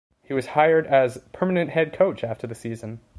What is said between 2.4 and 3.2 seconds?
the season.